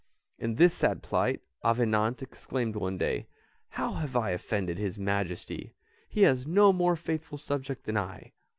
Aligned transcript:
In 0.39 0.55
this 0.55 0.73
sad 0.73 1.03
plight, 1.03 1.41
Avenant 1.63 2.23
exclaimed 2.23 2.75
one 2.75 2.97
day, 2.97 3.27
"How 3.69 3.93
have 3.93 4.15
I 4.15 4.31
offended 4.31 4.79
his 4.79 4.97
Majesty? 4.97 5.75
He 6.09 6.23
has 6.23 6.47
no 6.47 6.73
more 6.73 6.95
faithful 6.95 7.37
subject 7.37 7.83
than 7.83 7.97
I." 7.97 8.31